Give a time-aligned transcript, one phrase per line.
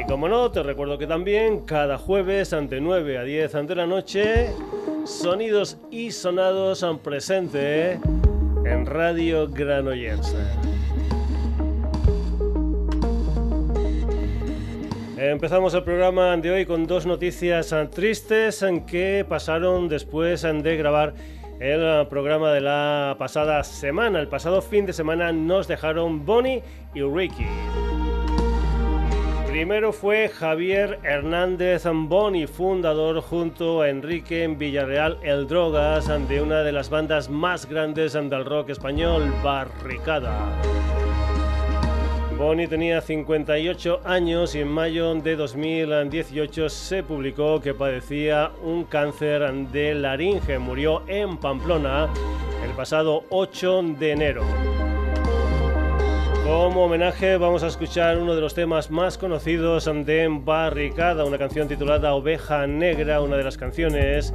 [0.01, 3.87] Y como no, te recuerdo que también cada jueves ante 9 a 10 ante la
[3.87, 4.51] noche,
[5.05, 8.01] Sonidos y Sonados son presente
[8.65, 10.35] en Radio Granollers.
[15.17, 21.15] Empezamos el programa de hoy con dos noticias tristes que pasaron después de grabar
[21.61, 24.21] el programa de la pasada semana.
[24.21, 26.63] El pasado fin de semana nos dejaron Bonnie
[26.95, 27.47] y Ricky.
[29.61, 36.73] Primero fue Javier Hernández Boni, fundador junto a Enrique Villarreal El Drogas de una de
[36.73, 40.49] las bandas más grandes del rock español, Barricada.
[42.39, 49.53] Bonnie tenía 58 años y en mayo de 2018 se publicó que padecía un cáncer
[49.71, 50.59] de laringe.
[50.59, 52.09] Murió en Pamplona
[52.65, 54.90] el pasado 8 de enero.
[56.51, 61.69] Como homenaje vamos a escuchar uno de los temas más conocidos de Barricada, una canción
[61.69, 64.35] titulada Oveja Negra, una de las canciones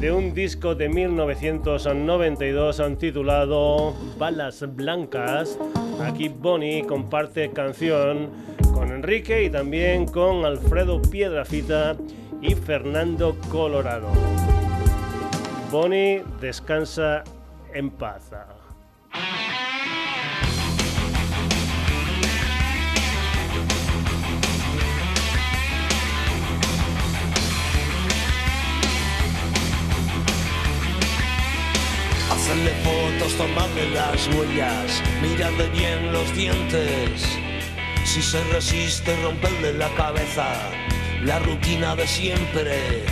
[0.00, 5.56] de un disco de 1992 titulado Balas Blancas.
[6.00, 8.30] Aquí Bonnie comparte canción
[8.74, 11.94] con Enrique y también con Alfredo Piedrafita
[12.40, 14.08] y Fernando Colorado.
[15.70, 17.22] Bonnie descansa
[17.72, 18.32] en paz.
[32.52, 37.26] Hacerle fotos, tomarle las huellas, mirarle bien los dientes.
[38.04, 40.44] Si se resiste, romperle la cabeza,
[41.22, 43.04] la rutina de siempre.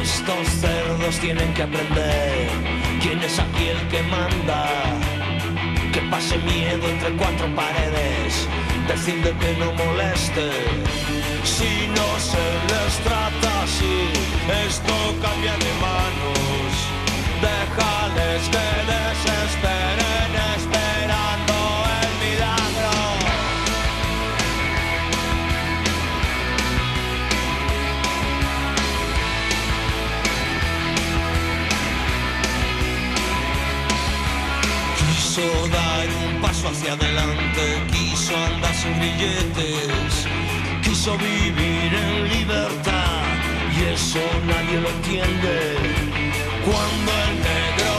[0.00, 2.48] Estos cerdos tienen que aprender
[3.00, 4.68] quién es aquí el que manda.
[5.92, 8.46] Que pase miedo entre cuatro paredes,
[8.86, 10.50] decirle que no moleste.
[11.42, 14.06] Si no se les trata así,
[14.68, 16.01] esto cambia de manos.
[35.32, 40.26] Quiso dar un paso hacia adelante, quiso andar sin grilletes,
[40.82, 43.22] quiso vivir en libertad
[43.74, 45.76] y eso nadie lo entiende.
[46.66, 47.91] Cuando el negro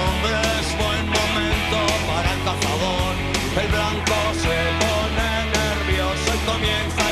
[0.00, 3.14] es un hombre es buen momento para el cazador.
[3.60, 7.09] El blanco se pone nervioso y comienza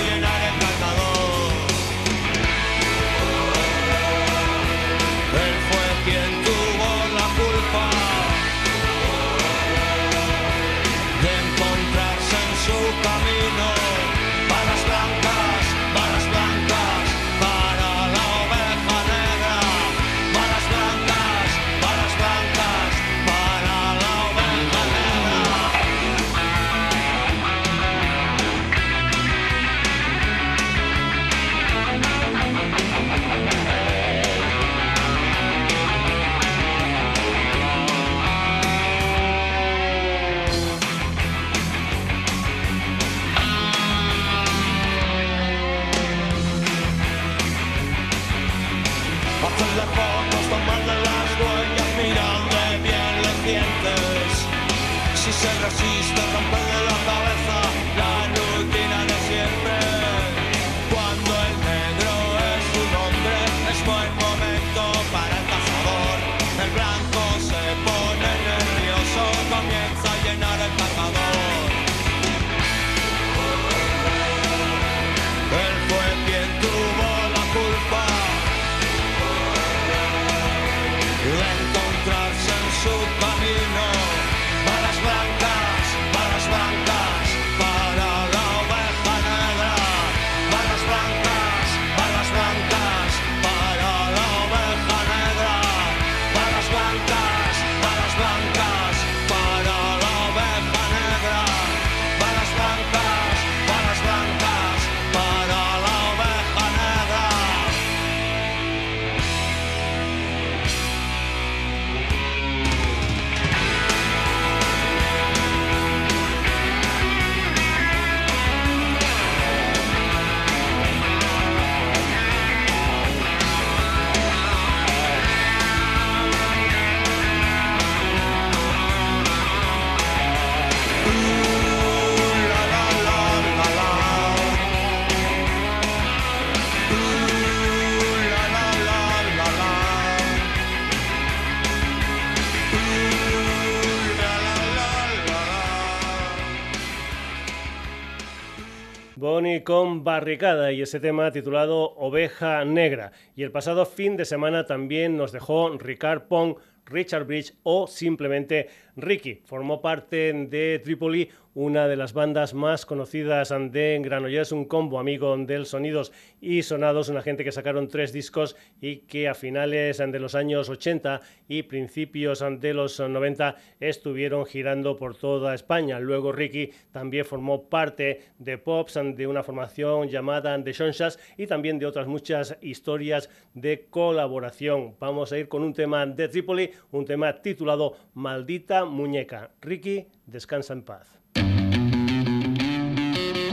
[150.04, 153.12] Barricada y ese tema titulado Oveja Negra.
[153.36, 156.56] Y el pasado fin de semana también nos dejó Ricard Pong,
[156.86, 159.42] Richard Bridge o simplemente Ricky.
[159.44, 165.36] Formó parte de Tripoli una de las bandas más conocidas de Granollers, un combo amigo
[165.36, 170.18] del Sonidos y Sonados, una gente que sacaron tres discos y que a finales de
[170.20, 175.98] los años 80 y principios de los 90 estuvieron girando por toda España.
[175.98, 181.80] Luego Ricky también formó parte de Pops, de una formación llamada The Shonshas y también
[181.80, 184.94] de otras muchas historias de colaboración.
[185.00, 189.50] Vamos a ir con un tema de Tripoli, un tema titulado Maldita Muñeca.
[189.60, 191.17] Ricky, descansa en paz.
[191.38, 193.47] Thank you.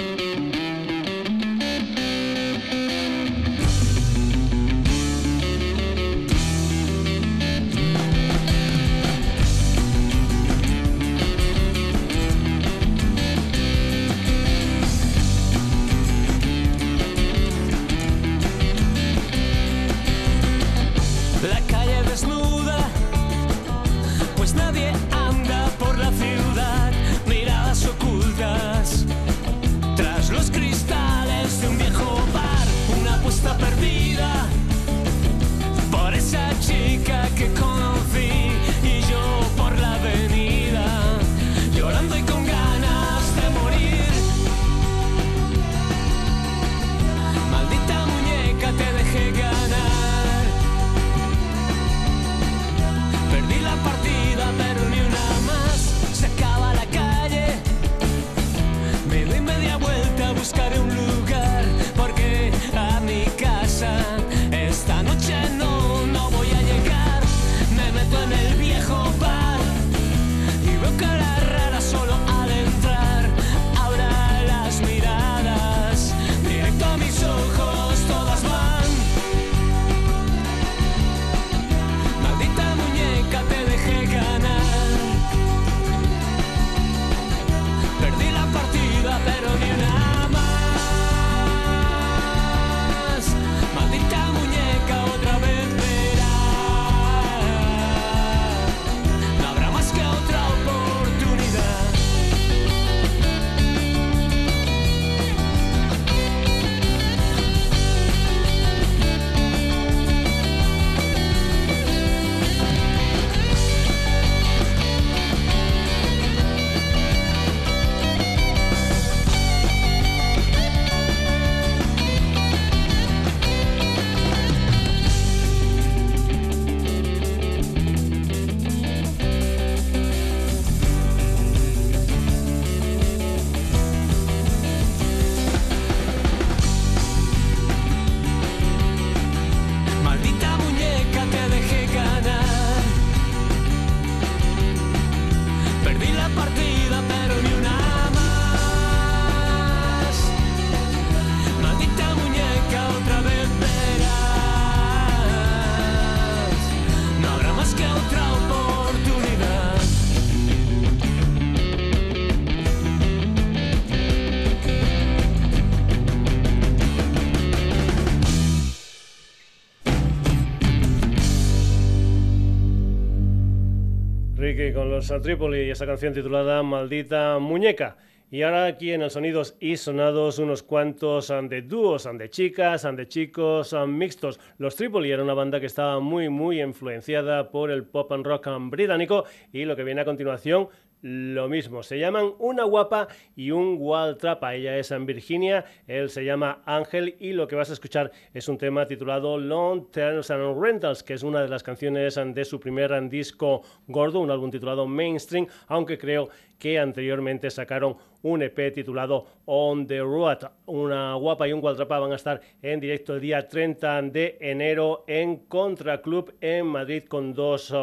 [174.78, 177.96] A Trípoli y esa canción titulada Maldita Muñeca.
[178.30, 183.08] Y ahora aquí en el Sonidos y Sonados unos cuantos de dúos, de chicas, de
[183.08, 184.38] chicos mixtos.
[184.58, 188.50] Los Tripoli era una banda que estaba muy muy influenciada por el pop and rock
[188.70, 190.68] británico y lo que viene a continuación
[191.06, 191.84] lo mismo.
[191.84, 193.80] Se llaman una guapa y un
[194.18, 194.56] Trapa.
[194.56, 198.50] Ella es en Virginia, él se llama Ángel y lo que vas a escuchar es
[198.50, 202.60] un tema titulado Long Terms and Rentals, que es una de las canciones de su
[202.60, 209.26] primer disco gordo, un álbum titulado Mainstream, aunque creo que anteriormente sacaron un EP titulado
[209.46, 210.40] On the Road.
[210.66, 215.04] Una guapa y un Trapa van a estar en directo el día 30 de enero
[215.08, 217.74] en Contra Club en Madrid con dos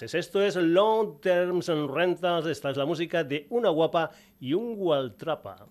[0.00, 2.46] esto es Long Terms and Rentals.
[2.46, 5.66] Esta es la música de una guapa y un gualtrapa.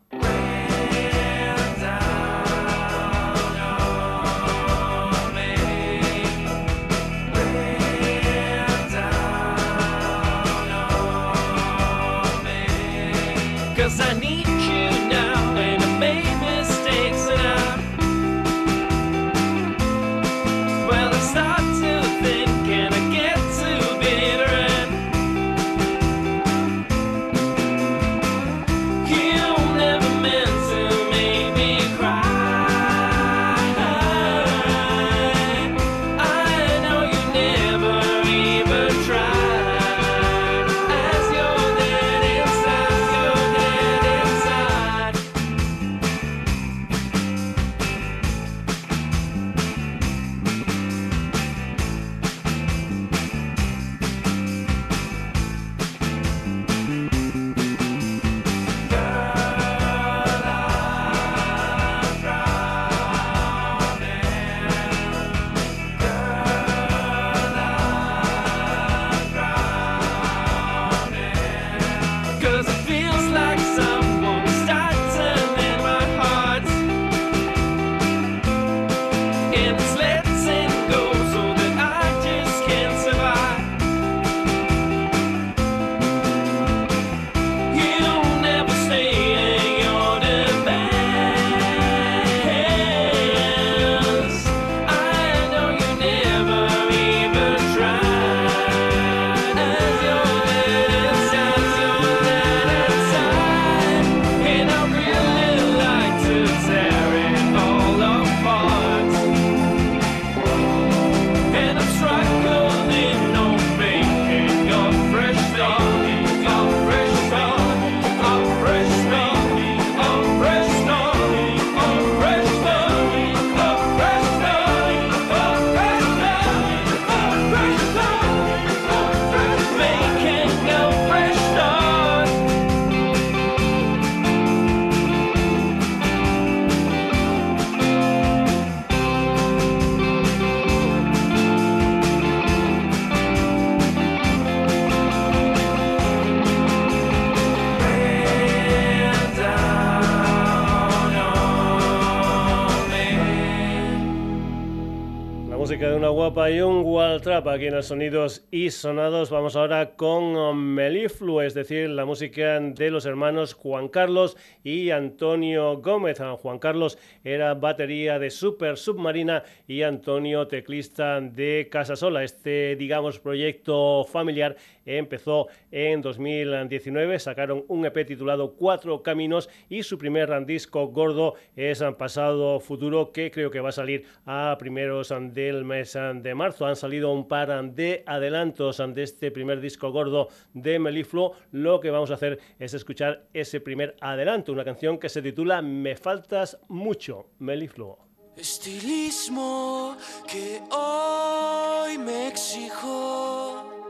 [157.31, 159.29] Trap aquí en los sonidos y sonados.
[159.29, 164.35] Vamos ahora con Meliflu, es decir, la música de los hermanos Juan Carlos
[164.65, 166.19] y Antonio Gómez.
[166.19, 172.25] Ah, Juan Carlos era batería de Super Submarina y Antonio teclista de Casa Sola.
[172.25, 179.97] Este, digamos, proyecto familiar empezó en 2019, sacaron un EP titulado Cuatro Caminos y su
[179.97, 185.65] primer disco gordo es Pasado Futuro que creo que va a salir a primeros del
[185.65, 186.65] mes de marzo.
[186.65, 191.33] Han salido un par de adelantos de este primer disco gordo de Melifluo.
[191.51, 195.61] Lo que vamos a hacer es escuchar ese primer adelanto, una canción que se titula
[195.61, 197.99] Me faltas mucho, Melifluo.
[198.37, 199.97] Estilismo
[200.27, 203.80] que hoy me exijo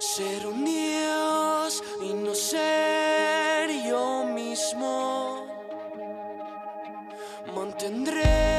[0.00, 5.46] ser un dios y no ser yo mismo.
[7.54, 8.49] Mantendré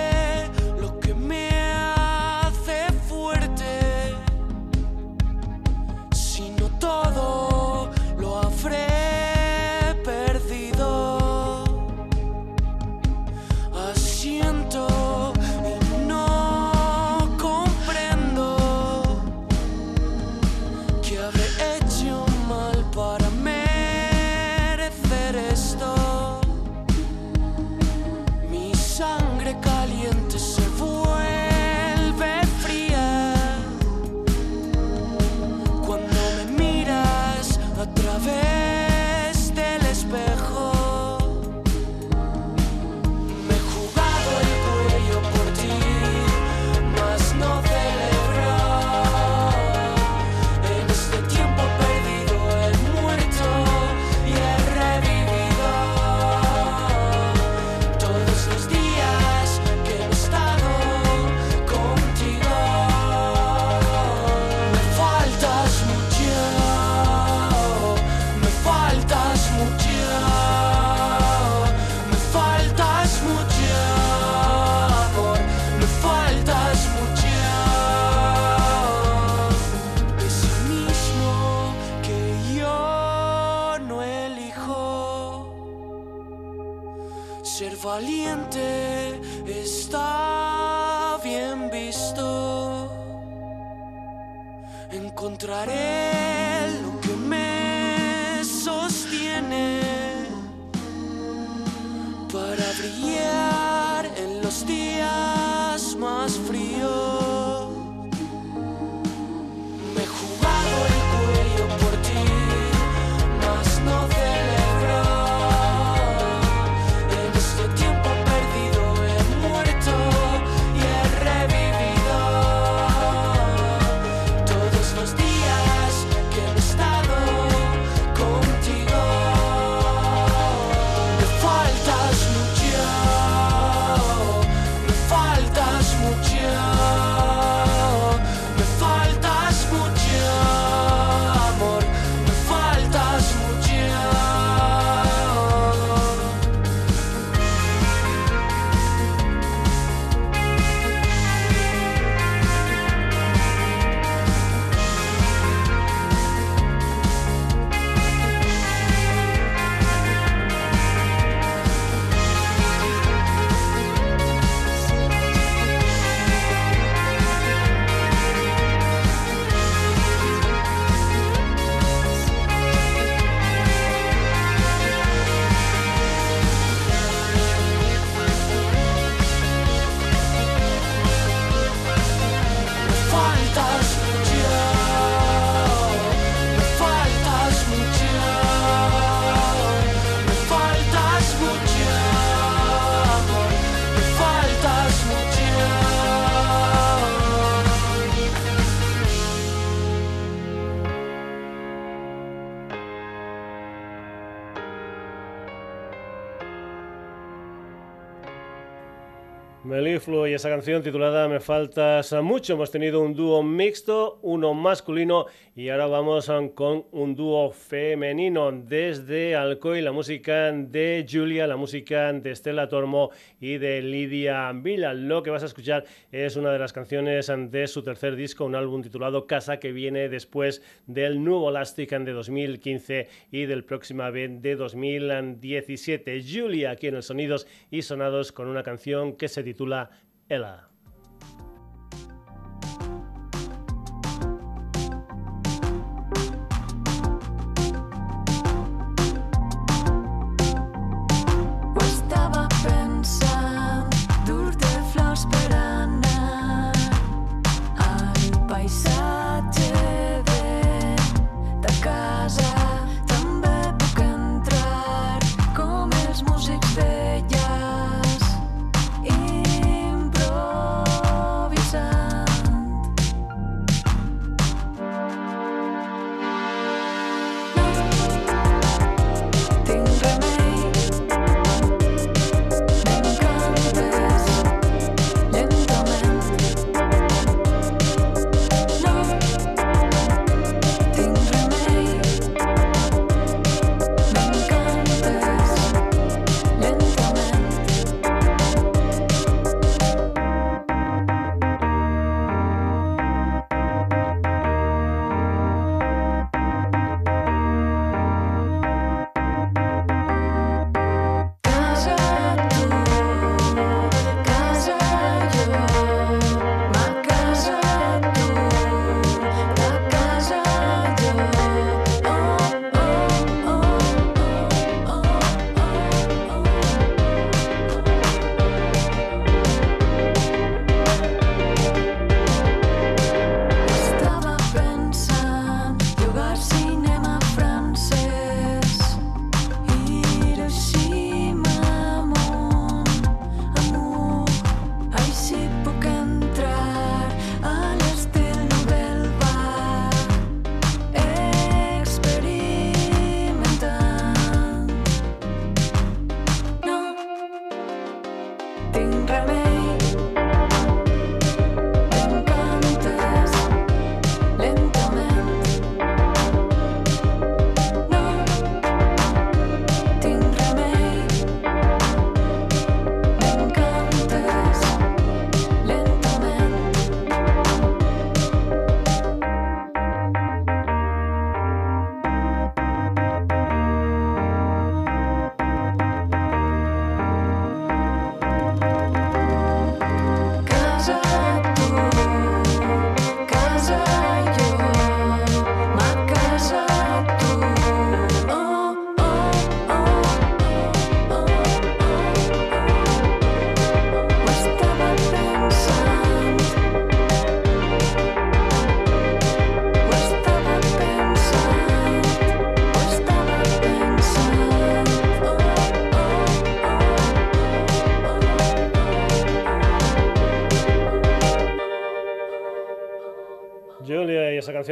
[210.42, 212.54] esa canción titulada Me faltas mucho.
[212.54, 219.36] Hemos tenido un dúo mixto, uno masculino y ahora vamos con un dúo femenino desde
[219.36, 224.96] Alcoy, la música de Julia, la música de Estela Tormo y de Lidia Vila.
[224.96, 228.56] Lo que vas a escuchar es una de las canciones de su tercer disco, un
[228.56, 234.42] álbum titulado Casa que viene después del nuevo Elastic de 2015 y del próximo vez
[234.42, 236.24] de 2017.
[236.28, 239.92] Julia aquí en el Sonidos y Sonados con una canción que se titula
[240.32, 240.64] Ella.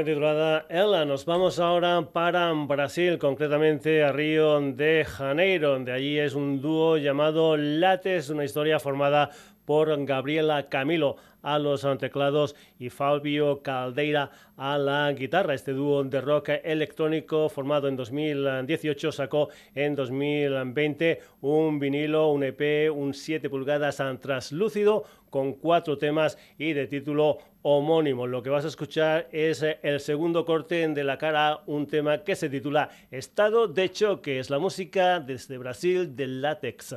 [0.03, 1.05] Titulada Ella.
[1.05, 5.77] Nos vamos ahora para Brasil, concretamente a Río de Janeiro.
[5.79, 9.29] De allí es un dúo llamado Lates, una historia formada
[9.69, 15.53] por Gabriela Camilo a los teclados y Fabio Caldeira a la guitarra.
[15.53, 22.91] Este dúo de rock electrónico formado en 2018 sacó en 2020 un vinilo, un EP,
[22.91, 28.25] un 7 pulgadas translúcido con cuatro temas y de título homónimo.
[28.25, 32.35] Lo que vas a escuchar es el segundo corte de la cara, un tema que
[32.35, 34.39] se titula Estado de choque.
[34.39, 36.95] Es la música desde Brasil de Látex.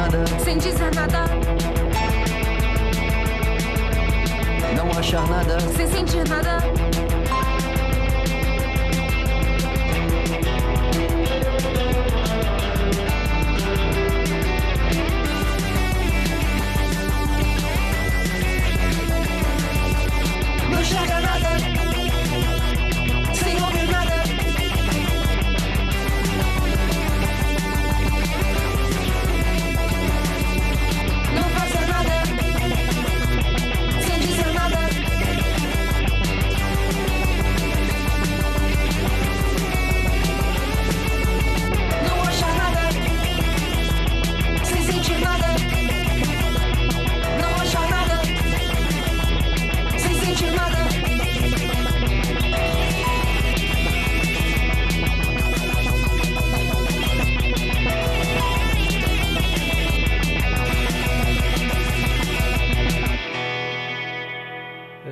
[0.00, 0.24] Nada.
[0.42, 1.24] Sem dizer nada.
[4.76, 5.60] Não achar nada.
[5.60, 6.89] Sem sentir nada.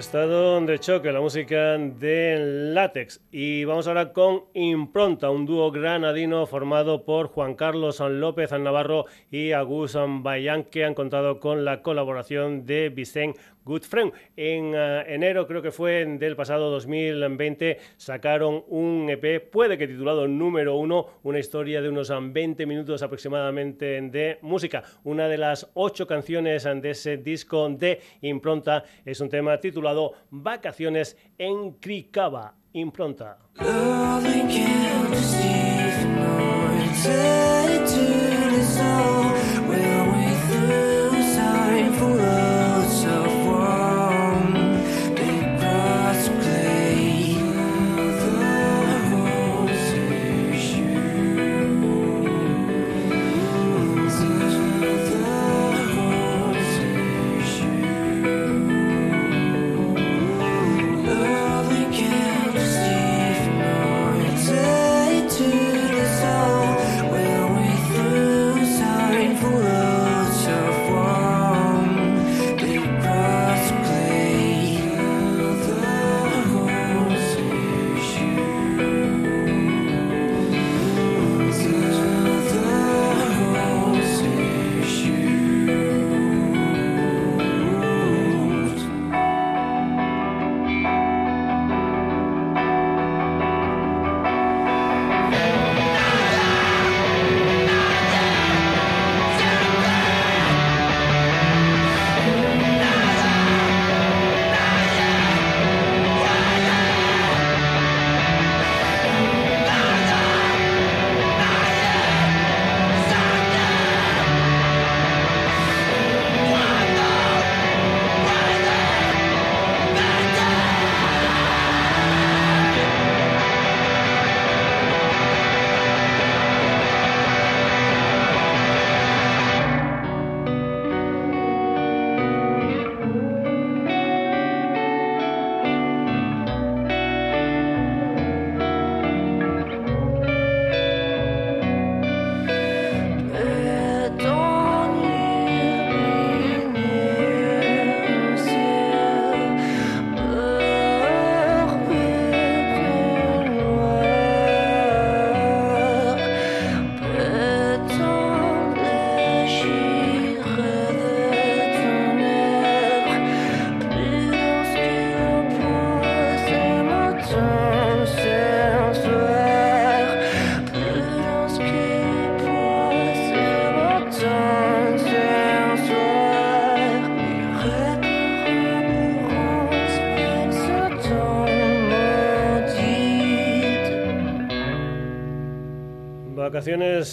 [0.09, 3.21] Estado de choque, la música de Látex.
[3.31, 9.53] Y vamos ahora con Impronta, un dúo granadino formado por Juan Carlos López Navarro y
[9.53, 14.13] Agus Bayán, que han contado con la colaboración de Vicente Good Friend.
[14.35, 20.27] En eh, enero, creo que fue del pasado 2020, sacaron un EP, puede que titulado
[20.27, 24.83] número uno, una historia de unos 20 minutos aproximadamente de música.
[25.05, 31.17] Una de las ocho canciones de ese disco de impronta es un tema titulado Vacaciones
[31.37, 32.55] en Cricaba.
[32.73, 33.39] Impronta.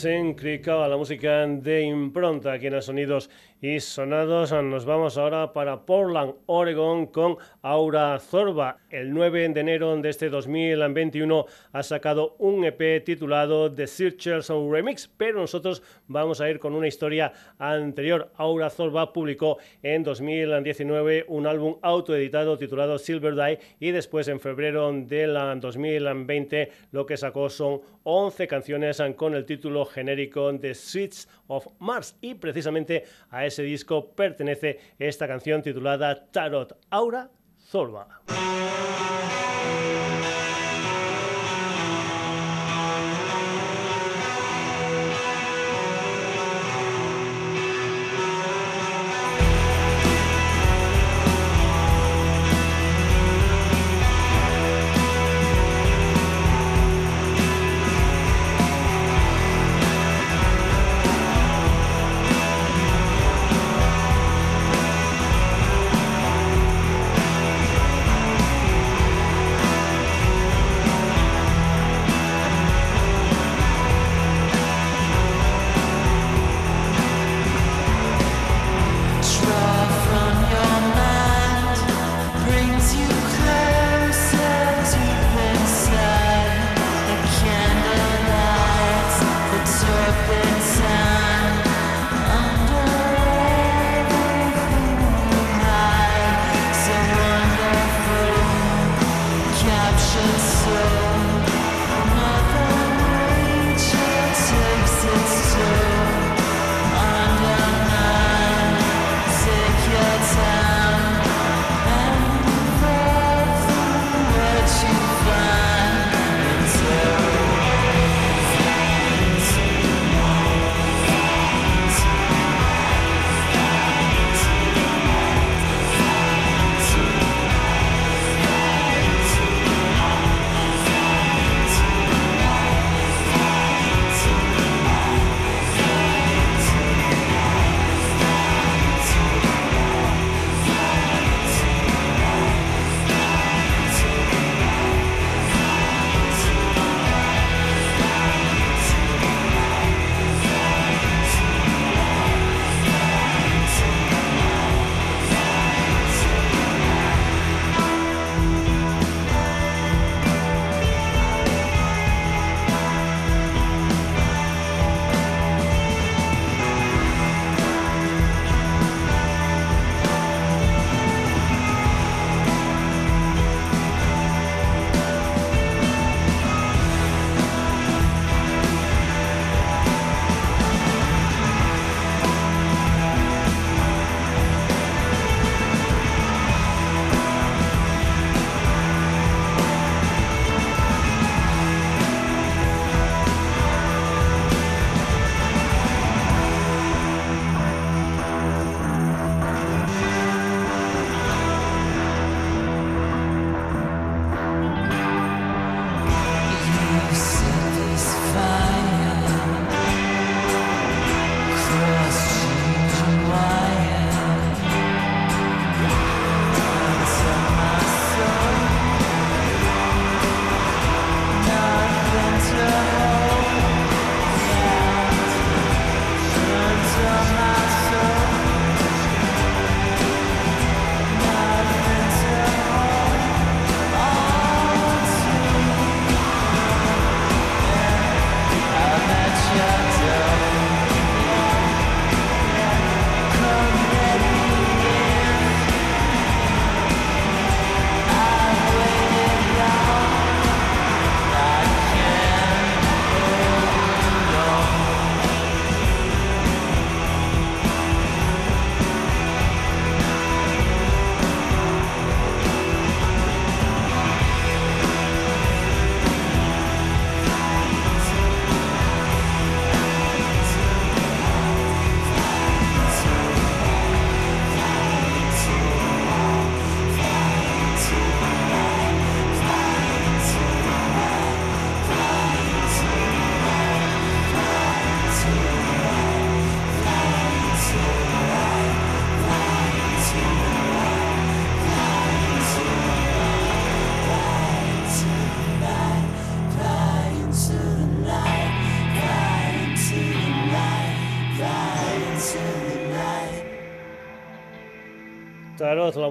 [0.06, 3.30] En Cricaba, la música de impronta aquí en Sonidos
[3.62, 4.52] y Sonados.
[4.52, 8.78] Nos vamos ahora para Portland, Oregon, con Aura Zorba.
[8.90, 15.08] El 9 de enero de este 2021 ha sacado un EP titulado The Searchers Remix,
[15.08, 18.32] pero nosotros vamos a ir con una historia anterior.
[18.36, 24.92] Aura Zorba publicó en 2019 un álbum autoeditado titulado Silver Die y después en febrero
[24.92, 31.68] del 2020 lo que sacó son 11 canciones con el título genérico The Switch of
[31.80, 33.04] Mars y precisamente
[33.46, 37.30] a ese disco pertenece esta canción titulada Tarot Aura
[37.60, 38.22] Zorba.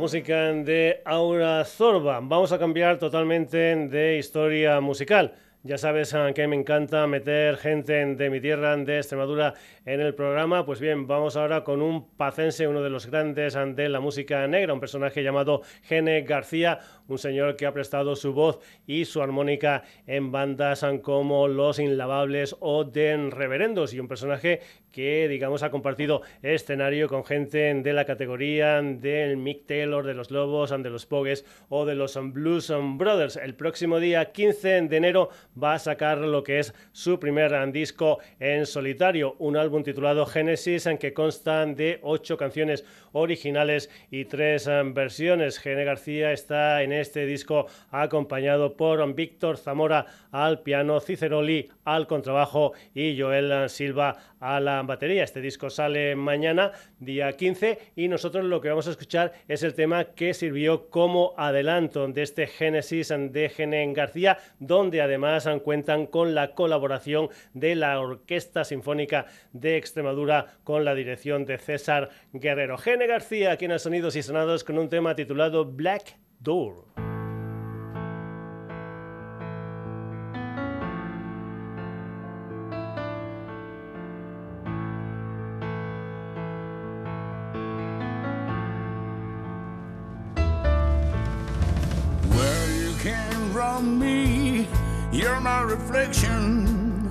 [0.05, 2.21] Música de Aura Zorba.
[2.21, 5.33] Vamos a cambiar totalmente de historia musical.
[5.63, 9.55] Ya sabes que me encanta meter gente de mi tierra, de Extremadura,
[9.87, 10.67] en el programa.
[10.67, 14.75] Pues bien, vamos ahora con un pacense, uno de los grandes de la música negra,
[14.75, 19.83] un personaje llamado Gene García, un señor que ha prestado su voz y su armónica
[20.07, 24.61] en bandas como Los Inlavables o Den Reverendos, y un personaje
[24.95, 30.31] que, digamos, ha compartido escenario con gente de la categoría del Mick Taylor, de los
[30.31, 33.37] Lobos, de los Pogues o de los Blues Brothers.
[33.37, 38.21] El próximo día 15 de enero va a sacar lo que es su primer disco
[38.39, 44.67] en solitario, un álbum titulado Genesis, en que constan de ocho canciones originales y tres
[44.69, 45.59] eh, versiones.
[45.59, 52.73] Gene García está en este disco acompañado por Víctor Zamora al piano, Ciceroli al contrabajo
[52.95, 55.25] y Joel Silva a la batería.
[55.25, 59.75] Este disco sale mañana, día 15, y nosotros lo que vamos a escuchar es el
[59.75, 66.35] tema que sirvió como adelanto de este Génesis de Gene García, donde además cuentan con
[66.35, 72.79] la colaboración de la Orquesta Sinfónica de Extremadura con la dirección de César Guerrero.
[72.79, 76.85] Gene García, aquí en Sonidos y Sonados, con un tema titulado Black Door.
[93.83, 94.67] Me,
[95.13, 97.11] you're my reflection.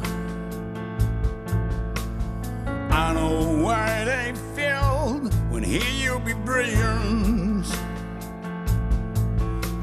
[2.89, 7.22] I know why they felt when here you'll be brilliant.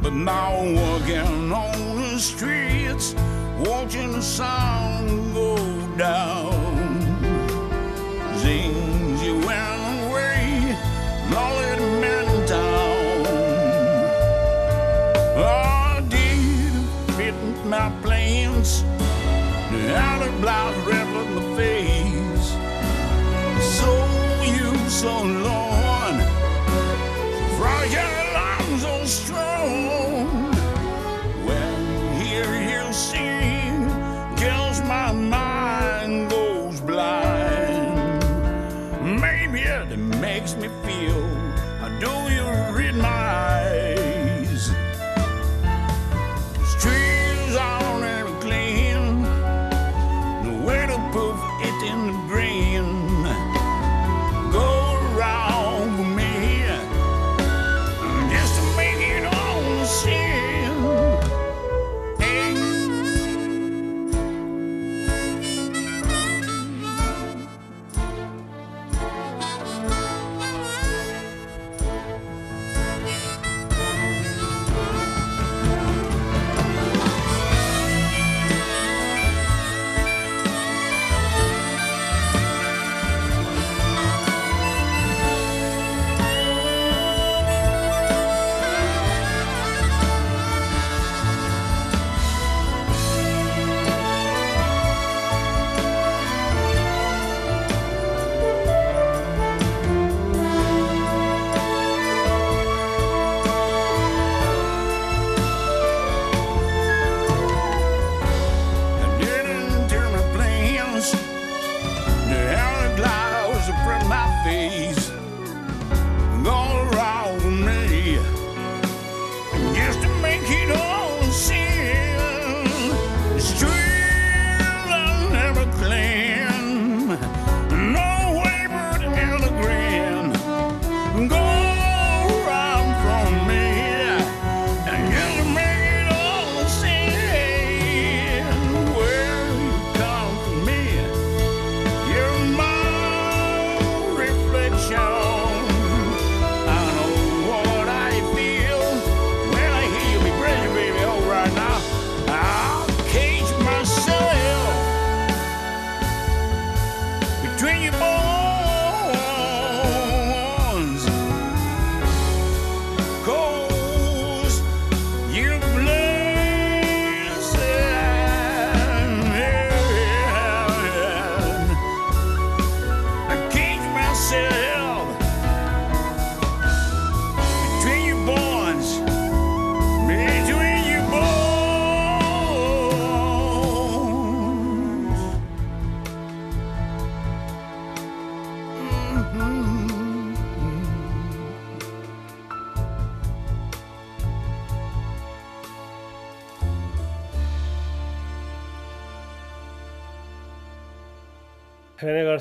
[0.03, 3.15] But now I'm walking on the streets,
[3.59, 5.57] watching the sun go
[5.99, 6.53] down.
[8.39, 10.75] Zings, you went away,
[11.31, 13.27] lonely man down.
[15.37, 16.73] Oh, did
[17.17, 17.35] fit
[17.67, 18.83] my plans.
[19.71, 22.49] The outer blouse red in the face.
[23.77, 23.91] So
[24.43, 25.70] you so long.
[34.91, 38.24] My mind goes blind.
[39.20, 41.22] Maybe it makes me feel.
[42.05, 43.30] Do you read my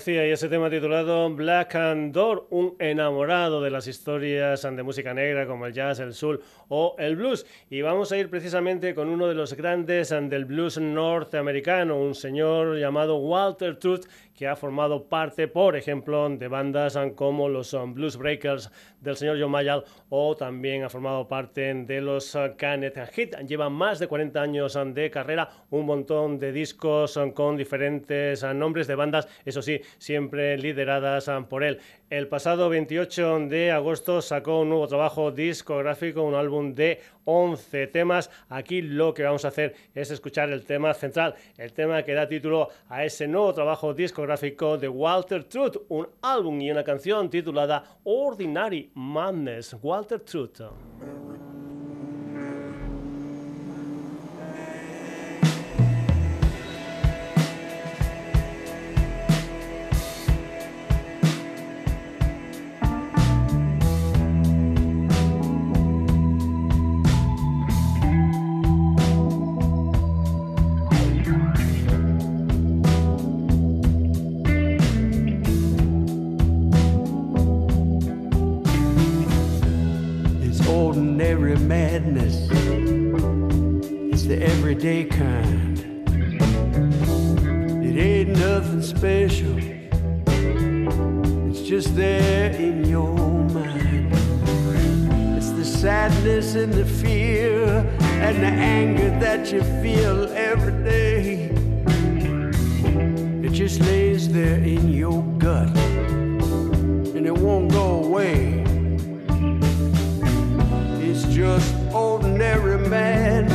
[0.07, 5.45] Y ese tema titulado Black and Door, un enamorado de las historias de música negra
[5.45, 7.45] como el jazz, el soul o el blues.
[7.69, 12.77] Y vamos a ir precisamente con uno de los grandes del blues norteamericano, un señor
[12.77, 14.05] llamado Walter Truth,
[14.39, 18.71] que ha formado parte, por ejemplo, de bandas como los Blues Breakers
[19.01, 23.35] del señor John Mayall o también ha formado parte de los Canet Hit.
[23.39, 28.95] Lleva más de 40 años de carrera, un montón de discos con diferentes nombres de
[28.95, 31.81] bandas eso sí, siempre lideradas por él.
[32.09, 38.31] El pasado 28 de agosto sacó un nuevo trabajo discográfico, un álbum de 11 temas.
[38.49, 42.27] Aquí lo que vamos a hacer es escuchar el tema central, el tema que da
[42.27, 47.99] título a ese nuevo trabajo discográfico de Walter Truth, un álbum y una canción titulada
[48.03, 49.75] Ordinary Madness.
[49.79, 50.61] Walter Truth.
[99.51, 101.49] You feel every day.
[103.43, 105.75] It just lays there in your gut
[107.15, 108.63] and it won't go away.
[111.01, 113.48] It's just ordinary madness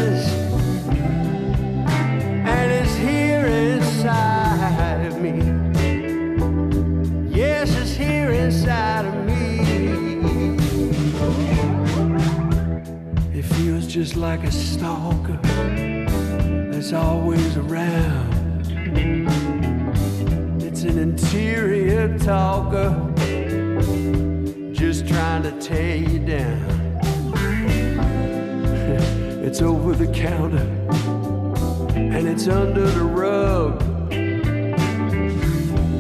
[13.95, 15.39] just like a stalker
[16.73, 18.67] that's always around.
[20.61, 22.91] It's an interior talker
[24.73, 26.99] just trying to tear you down.
[29.47, 30.67] it's over the counter
[31.95, 33.81] and it's under the rug.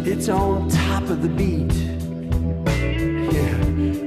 [0.04, 1.72] It's on top of the beat.
[3.32, 3.56] Yeah,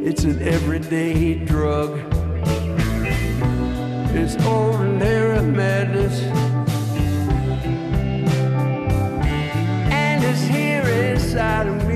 [0.05, 2.16] it's an everyday drug.
[4.19, 6.21] It's ordinary madness.
[9.91, 11.86] And it's here inside of me.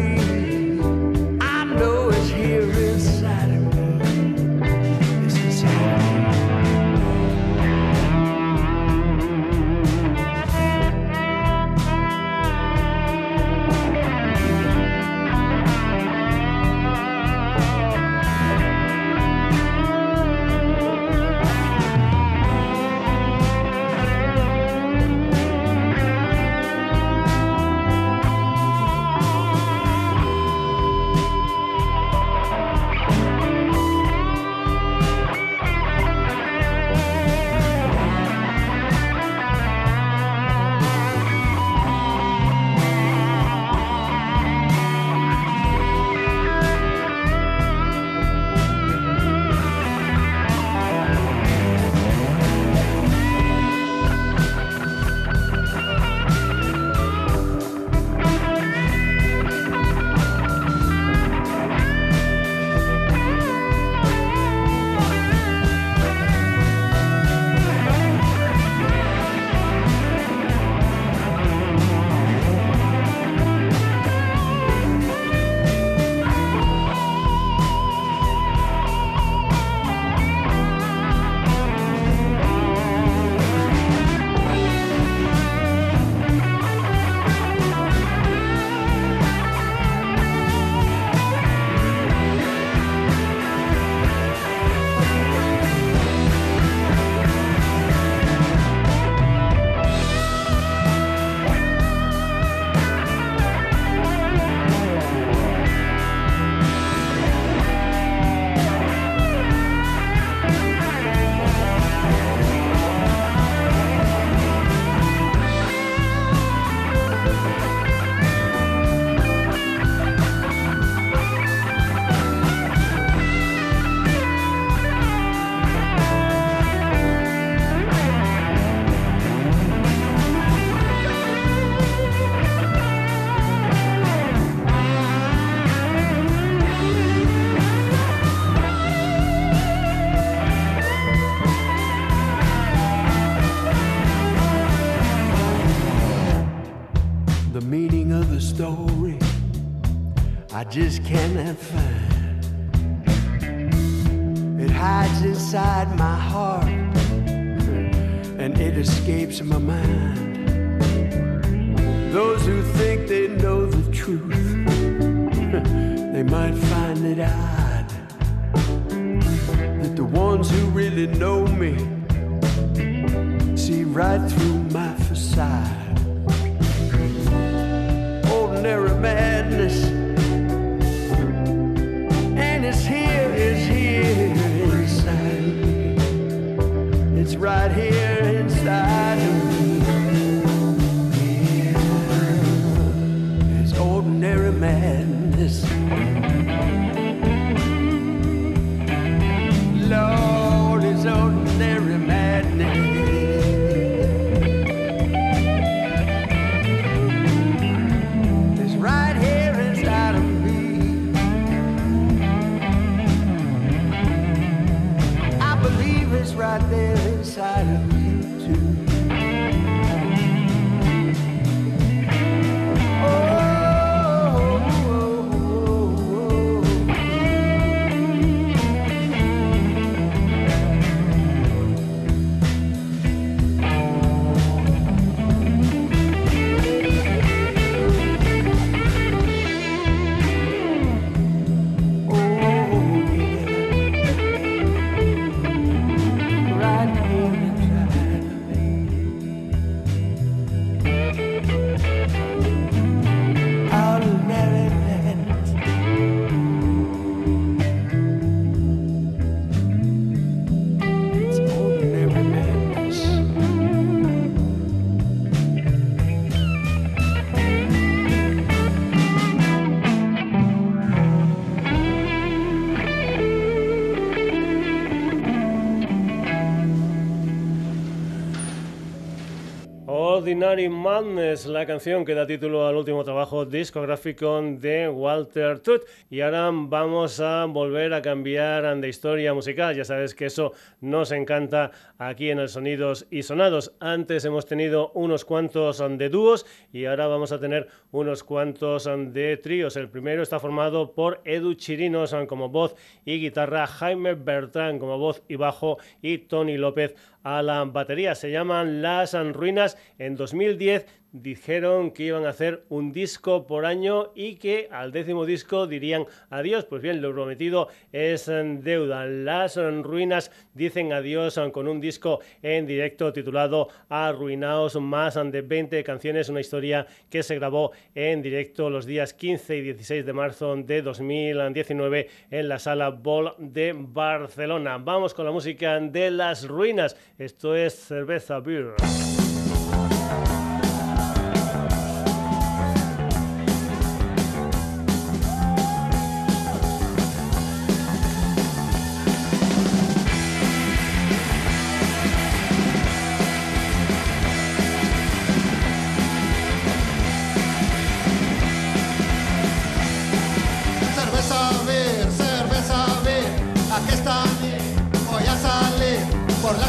[280.67, 285.83] Ordinary Madness, la canción que da título al último trabajo discográfico de Walter Tooth.
[286.09, 289.75] Y ahora vamos a volver a cambiar de historia musical.
[289.75, 290.51] Ya sabes que eso
[290.81, 293.73] nos encanta aquí en el Sonidos y Sonados.
[293.79, 299.37] Antes hemos tenido unos cuantos de dúos y ahora vamos a tener unos cuantos de
[299.37, 299.77] tríos.
[299.77, 302.75] El primero está formado por Edu Chirinos como voz
[303.05, 308.15] y guitarra, Jaime Bertrán como voz y bajo y Tony López a la batería.
[308.15, 309.77] Se llaman Las Ruinas.
[309.97, 315.25] En 2010 dijeron que iban a hacer un disco por año y que al décimo
[315.25, 316.65] disco dirían adiós.
[316.65, 319.05] Pues bien, lo prometido es en deuda.
[319.05, 326.29] Las Ruinas dicen adiós con un disco en directo titulado Arruinaos, más de 20 canciones,
[326.29, 330.81] una historia que se grabó en directo los días 15 y 16 de marzo de
[330.81, 334.77] 2019 en la sala Ball de Barcelona.
[334.77, 336.95] Vamos con la música de Las Ruinas.
[337.17, 338.73] Esto es Cerveza Beer.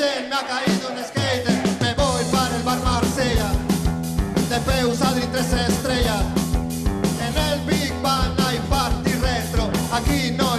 [0.00, 1.60] Oye, me ha caído un skater.
[1.82, 3.52] Me voy para el bar Marsella.
[4.48, 6.22] De Peus Adri tres estrellas.
[7.20, 9.70] En el Big Bang hay party retro.
[9.92, 10.49] Aquí no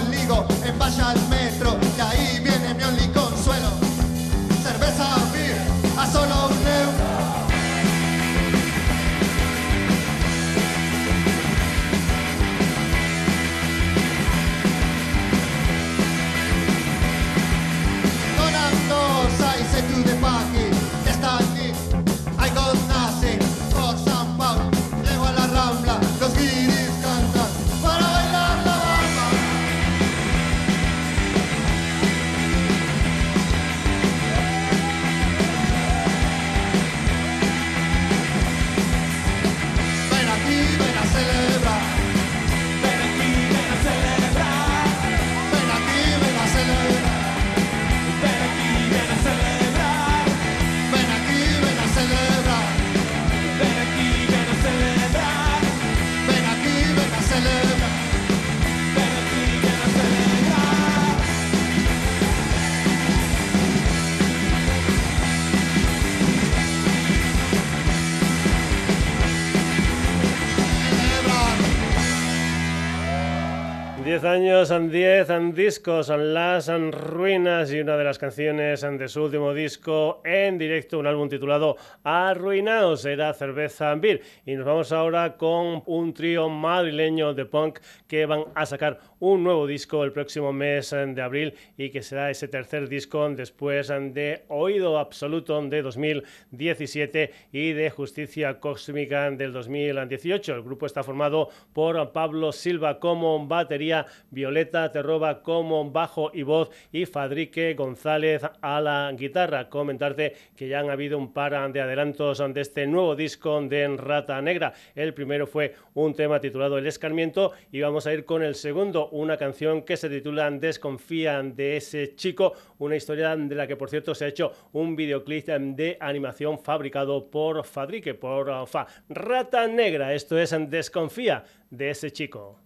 [74.22, 80.22] 10 años, 10 discos, las ruinas y una de las canciones de su último disco
[80.24, 84.22] en directo, un álbum titulado Arruinaos, era Cerveza Beer.
[84.46, 89.44] Y nos vamos ahora con un trío madrileño de punk que van a sacar un
[89.44, 94.42] nuevo disco el próximo mes de abril y que será ese tercer disco después de
[94.48, 100.56] Oído Absoluto de 2017 y de Justicia Cósmica del 2018.
[100.56, 106.70] El grupo está formado por Pablo Silva como batería, Violeta Terroba como bajo y voz
[106.90, 109.68] y Fadrique González a la guitarra.
[109.68, 114.42] Comentarte que ya han habido un par de adelantos de este nuevo disco de Rata
[114.42, 114.72] Negra.
[114.96, 119.10] El primero fue un tema titulado El Escarmiento y vamos a ir con el segundo,
[119.12, 123.88] una canción que se titula Desconfían de ese chico, una historia de la que por
[123.88, 128.86] cierto se ha hecho un videoclip de animación fabricado por Fadrique, por Fa.
[129.08, 132.60] Rata Negra, esto es Desconfía de ese chico.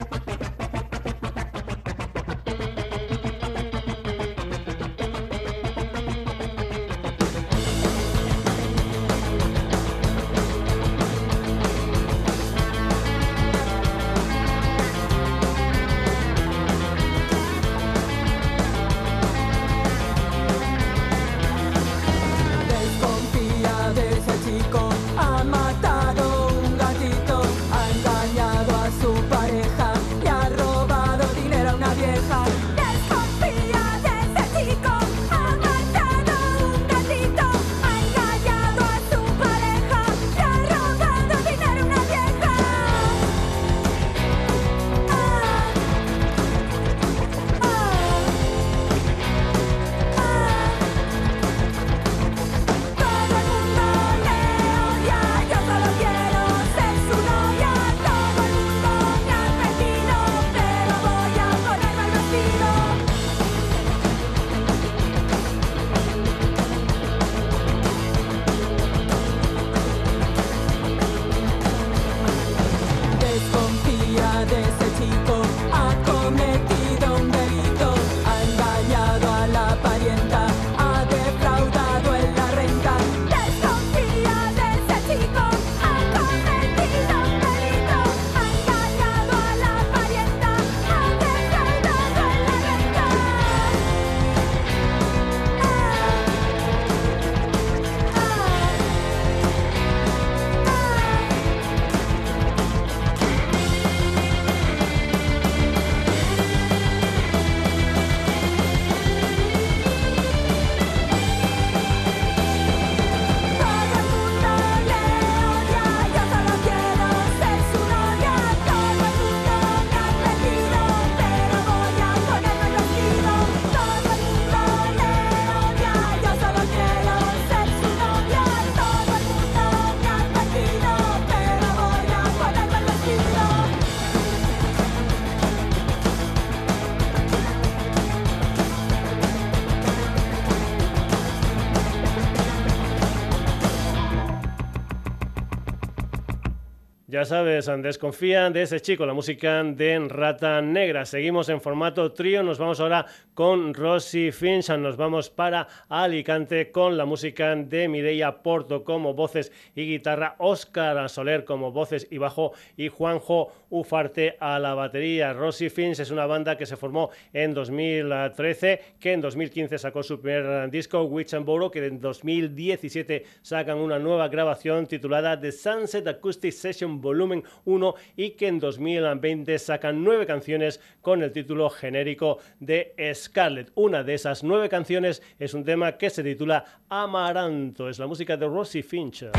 [147.27, 151.05] Sabes, desconfían de ese chico, la música de Rata Negra.
[151.05, 156.97] Seguimos en formato trío, nos vamos ahora con Rosy Finch, nos vamos para Alicante con
[156.97, 162.53] la música de Mireia Porto como voces y guitarra, Óscar Soler como voces y bajo
[162.77, 165.33] y Juanjo Ufarte a la batería.
[165.33, 170.21] Rosy Finch es una banda que se formó en 2013, que en 2015 sacó su
[170.21, 176.53] primer disco, Witch and que en 2017 sacan una nueva grabación titulada The Sunset Acoustic
[176.53, 182.95] Session volumen 1 y que en 2020 sacan nueve canciones con el título genérico de
[183.15, 183.73] Scarlet.
[183.75, 188.37] Una de esas nueve canciones es un tema que se titula Amaranto, es la música
[188.37, 189.33] de Rosie Fincher.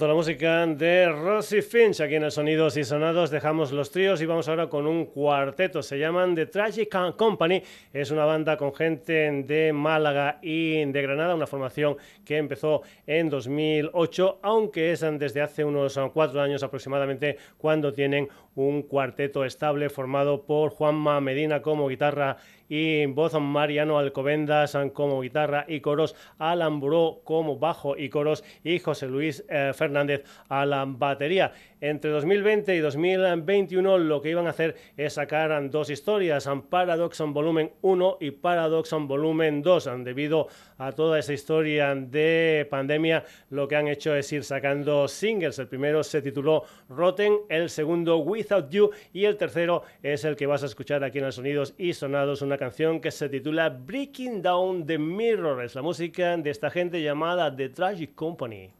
[0.00, 3.28] Tanto la música de Rosy Finch aquí en el Sonidos y Sonados.
[3.28, 5.82] Dejamos los tríos y vamos ahora con un cuarteto.
[5.82, 7.62] Se llaman The Tragic Company.
[7.92, 13.28] Es una banda con gente de Málaga y de Granada, una formación que empezó en
[13.28, 20.46] 2008, aunque es desde hace unos cuatro años aproximadamente cuando tienen un cuarteto estable formado
[20.46, 22.38] por Juanma Medina como guitarra
[22.70, 28.78] y voz Mariano Alcobendas como guitarra y coros, Alan Buró como bajo y coros y
[28.78, 31.52] José Luis eh, Fernández a la batería.
[31.82, 37.72] Entre 2020 y 2021 lo que iban a hacer es sacar dos historias, Paradox Volumen
[37.80, 39.90] 1 y Paradox Volumen 2.
[40.04, 45.58] Debido a toda esa historia de pandemia, lo que han hecho es ir sacando singles.
[45.58, 50.46] El primero se tituló Rotten, el segundo Without You y el tercero es el que
[50.46, 54.42] vas a escuchar aquí en los Sonidos y Sonados, una canción que se titula Breaking
[54.42, 55.64] Down the Mirror.
[55.64, 58.79] Es la música de esta gente llamada The Tragic Company.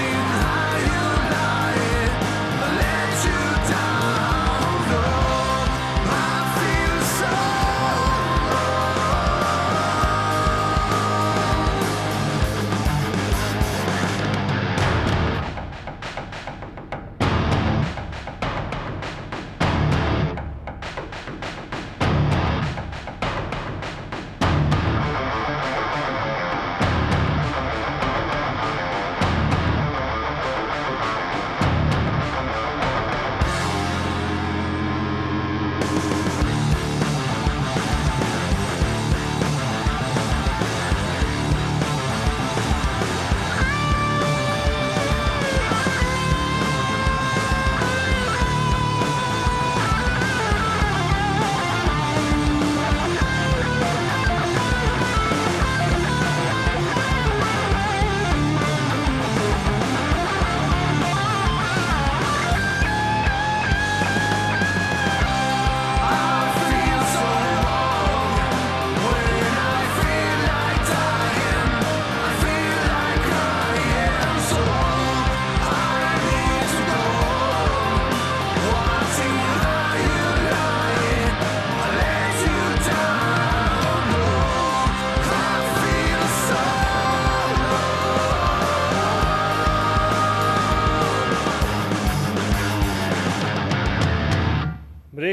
[0.00, 0.37] in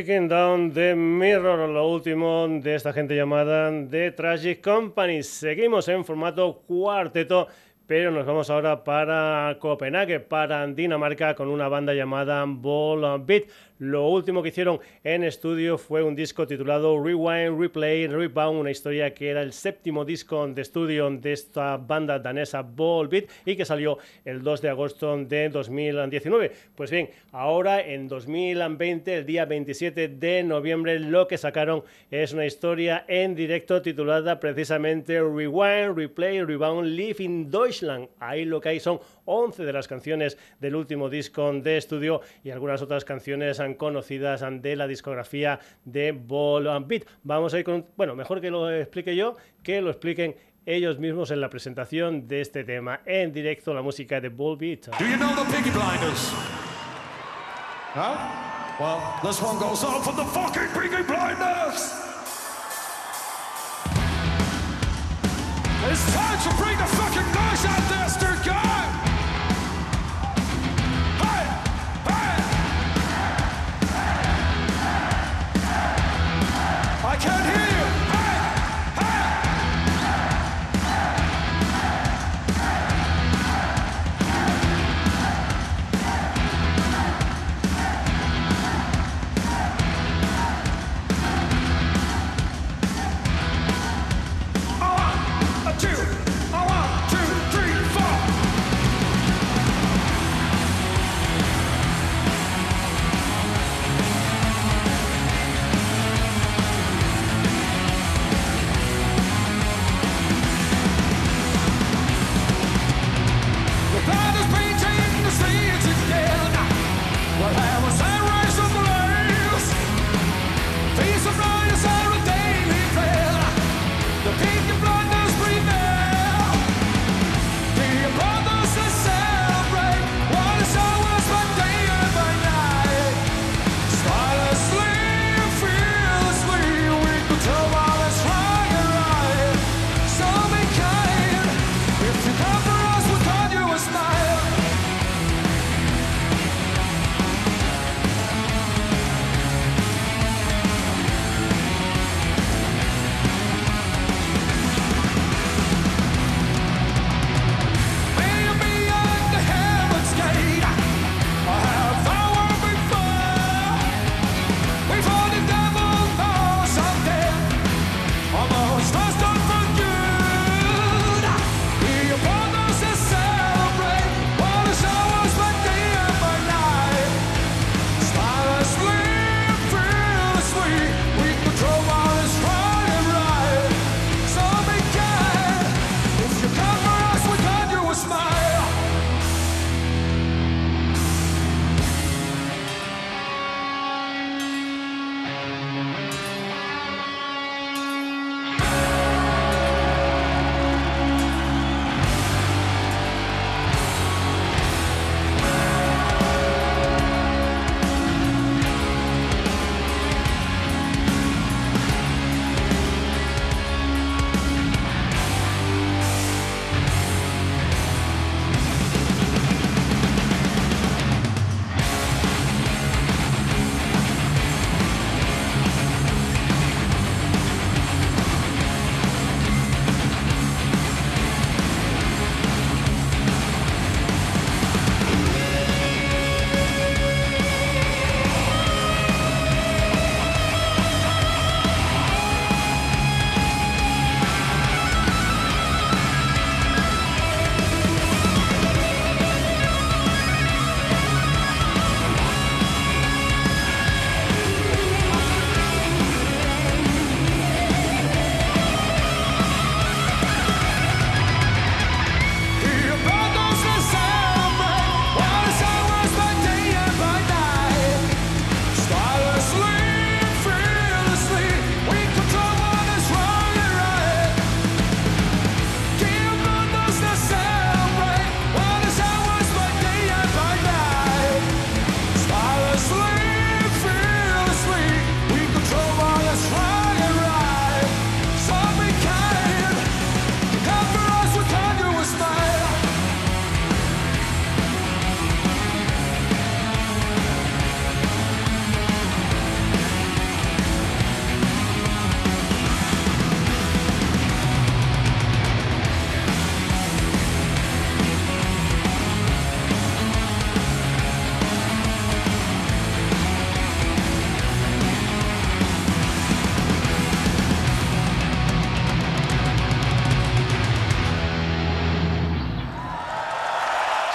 [0.05, 5.23] Breaking Down the Mirror, lo último de esta gente llamada The Tragic Company.
[5.23, 7.47] Seguimos en formato cuarteto
[7.87, 13.45] pero nos vamos ahora para Copenhague, para Dinamarca, con una banda llamada Ball Beat.
[13.77, 19.13] Lo último que hicieron en estudio fue un disco titulado Rewind, Replay, Rebound, una historia
[19.13, 23.97] que era el séptimo disco de estudio de esta banda danesa Beat y que salió
[24.23, 26.51] el 2 de agosto de 2019.
[26.73, 32.45] Pues bien, ahora en 2020, el día 27 de noviembre, lo que sacaron es una
[32.45, 38.07] historia en directo titulada precisamente Rewind, Replay, Rebound, Live in Deutschland.
[38.19, 42.51] Ahí lo que hay son 11 de las canciones del último disco de estudio y
[42.51, 47.03] algunas otras canciones conocidas de la discografía de Ball and Beat.
[47.23, 51.31] Vamos a ir con, bueno, mejor que lo explique yo, que lo expliquen ellos mismos
[51.31, 54.87] en la presentación de este tema en directo la música de Ball Beat.
[54.97, 56.31] Do you know the Piggy Blinders?
[57.93, 58.17] Huh?
[58.79, 62.04] Well, this one goes on for the fucking Piggy Blinders.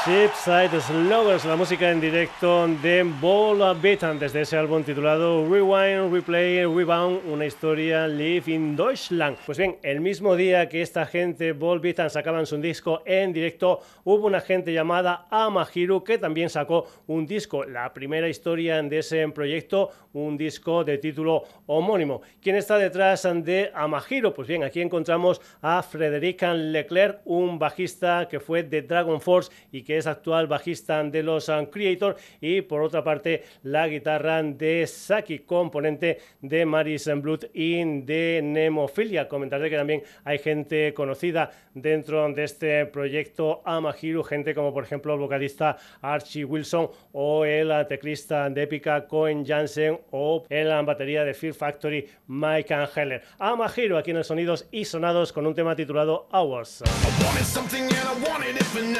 [0.06, 6.64] Shipside Slowers, la música en directo de Ball Beaten desde ese álbum titulado Rewind, Replay,
[6.64, 9.36] Rebound, una historia live in Deutschland.
[9.44, 13.80] Pues bien, el mismo día que esta gente Ball Beaten sacaban su disco en directo,
[14.04, 19.28] hubo una gente llamada Amahiru que también sacó un disco, la primera historia de ese
[19.28, 22.22] proyecto, un disco de título homónimo.
[22.40, 24.32] ¿Quién está detrás de Amahiru?
[24.32, 29.82] Pues bien, aquí encontramos a Frederic Leclerc, un bajista que fue de Dragon Force y
[29.82, 34.86] que es actual bajista de los um, Creator, y por otra parte la guitarra de
[34.86, 39.28] Saki, componente de Maris Blood y de Nemofilia.
[39.28, 45.14] Comentaré que también hay gente conocida dentro de este proyecto Amahiru, gente como por ejemplo
[45.14, 51.34] el vocalista Archie Wilson o el teclista de Epica Cohen Jansen o el batería de
[51.34, 53.22] Fear Factory Mike Heller.
[53.38, 56.82] Amahiru aquí en el Sonidos y Sonados con un tema titulado Hours.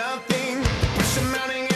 [0.00, 0.79] mounting
[1.18, 1.69] and I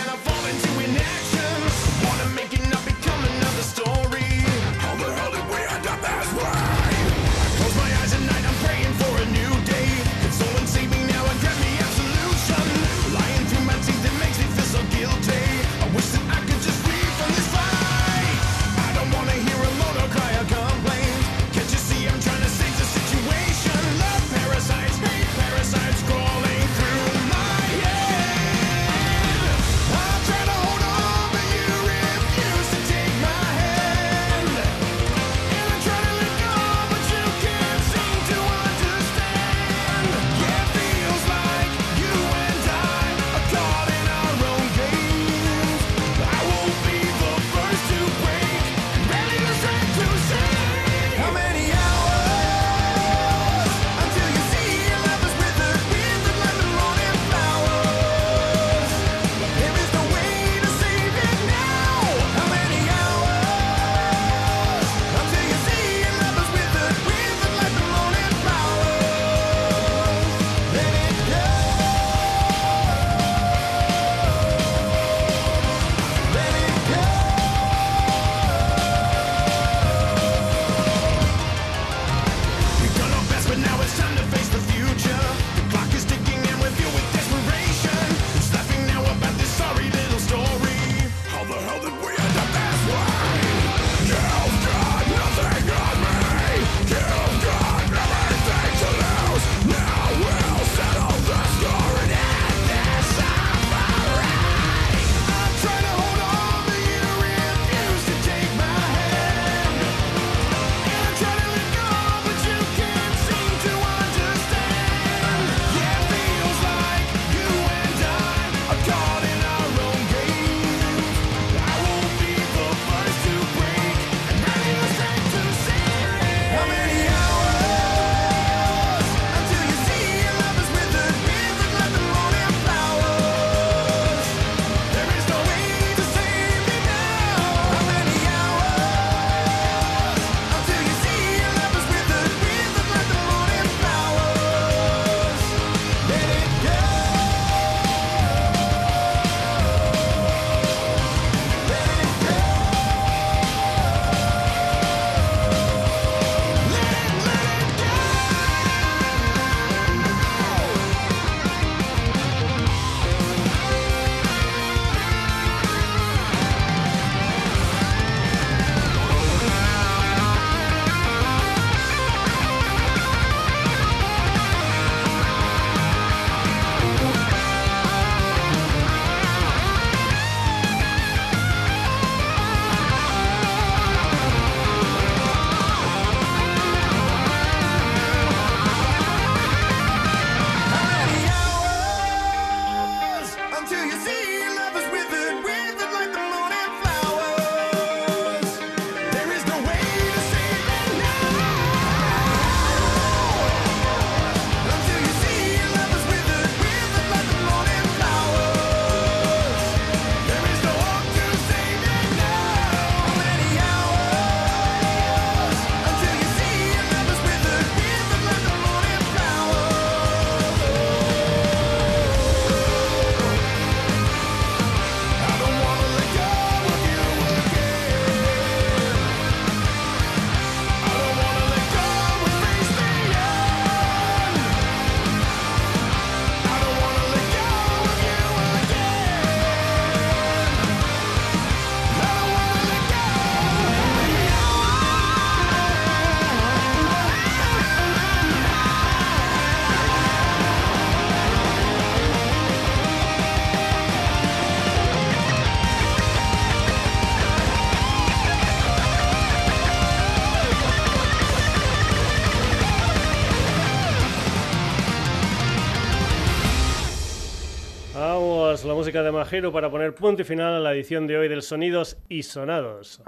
[269.52, 273.02] para poner punto y final a la edición de hoy del Sonidos y Sonados.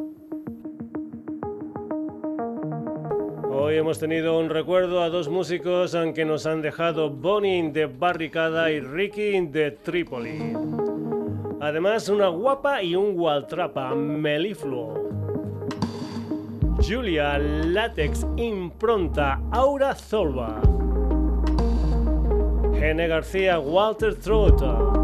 [3.51, 8.71] Hoy hemos tenido un recuerdo a dos músicos que nos han dejado Bonnie de Barricada
[8.71, 10.55] y Ricky de Trípoli.
[11.61, 14.95] Además, una guapa y un Waltrapa, Melifluo.
[16.81, 20.63] Julia, Látex, Impronta, Aura Zolva.
[22.73, 24.96] Gene García, Walter Trota.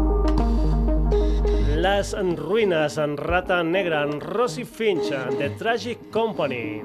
[1.83, 6.81] Las Ruinas, Rata Negra, Rosy Finch, The Tragic Company.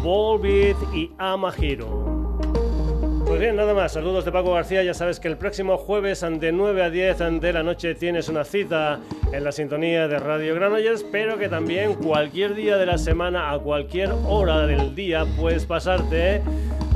[0.00, 2.38] Volbeat y Amahiro.
[3.26, 3.94] Pues bien, nada más.
[3.94, 4.84] Saludos de Paco García.
[4.84, 8.44] Ya sabes que el próximo jueves de 9 a 10 de la noche tienes una
[8.44, 9.00] cita
[9.32, 13.58] en la sintonía de Radio Granollers, pero que también cualquier día de la semana, a
[13.58, 16.42] cualquier hora del día, puedes pasarte